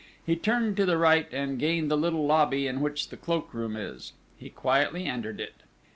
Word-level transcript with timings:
He 0.25 0.35
turned 0.35 0.77
to 0.77 0.85
the 0.87 0.97
right, 0.97 1.27
and 1.31 1.59
gained 1.59 1.91
the 1.91 1.95
little 1.95 2.25
lobby 2.25 2.65
in 2.65 2.81
which 2.81 3.09
the 3.09 3.17
cloak 3.17 3.53
room 3.53 3.75
is. 3.75 4.13
He 4.35 4.49
quietly 4.49 5.05
entered 5.05 5.39
it. 5.39 5.61